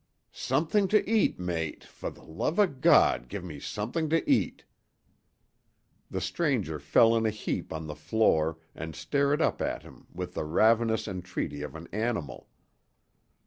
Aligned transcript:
"Something 0.31 0.87
to 0.87 1.07
eat, 1.07 1.39
mate, 1.39 1.83
for 1.83 2.09
the 2.09 2.23
love 2.23 2.59
o' 2.59 2.65
God 2.65 3.27
give 3.29 3.43
me 3.43 3.59
something 3.59 4.09
to 4.09 4.27
eat!" 4.27 4.65
The 6.09 6.19
stranger 6.19 6.79
fell 6.79 7.15
in 7.15 7.27
a 7.27 7.29
heap 7.29 7.71
on 7.71 7.85
the 7.85 7.93
floor 7.93 8.57
and 8.73 8.95
stared 8.95 9.43
up 9.43 9.61
at 9.61 9.83
him 9.83 10.07
with 10.11 10.33
the 10.33 10.43
ravenous 10.43 11.07
entreaty 11.07 11.61
of 11.61 11.75
an 11.75 11.87
animal. 11.91 12.49